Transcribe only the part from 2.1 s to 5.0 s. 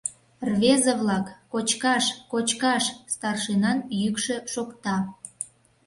кочкаш!— старшинан йӱкшӧ шокта.